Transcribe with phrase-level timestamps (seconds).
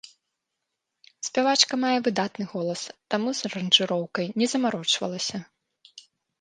[1.27, 2.81] Спявачка мае выдатны голас,
[3.17, 5.37] таму з аранжыроўкай не замарочвалася.